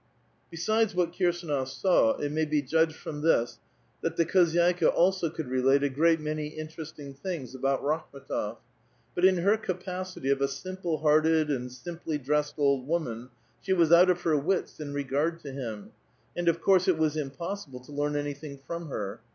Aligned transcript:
''Besides 0.49 0.95
what 0.95 1.13
Kirsdnof 1.13 1.67
saw, 1.67 2.13
it 2.17 2.31
may 2.31 2.43
be 2.45 2.63
judged 2.63 2.95
from 2.95 3.21
this 3.21 3.59
tihat 4.03 4.15
the 4.15 4.25
khozy(Uka 4.25 4.87
also 4.87 5.29
could 5.29 5.47
relate 5.47 5.83
a 5.83 5.89
great 5.91 6.19
many 6.19 6.47
interesting 6.47 7.13
t:liiugs 7.13 7.53
about 7.53 7.83
Rakhm^tof; 7.83 8.57
but 9.13 9.25
in 9.25 9.37
her 9.37 9.57
capacity 9.57 10.31
of 10.31 10.41
a 10.41 10.47
simple 10.47 10.99
liearted 11.01 11.55
and 11.55 11.71
simply 11.71 12.17
dressed 12.17 12.55
old 12.57 12.87
woman, 12.87 13.29
she 13.61 13.73
was 13.73 13.91
out 13.91 14.09
of 14.09 14.21
her 14.21 14.33
^wits 14.41 14.79
in 14.79 14.91
regard 14.91 15.39
to 15.41 15.51
him, 15.51 15.91
and, 16.35 16.47
of 16.47 16.61
course, 16.63 16.87
it 16.87 16.97
was 16.97 17.15
impossible 17.15 17.81
to 17.81 17.91
learn 17.91 18.15
anything 18.15 18.57
from 18.65 18.89
her. 18.89 19.19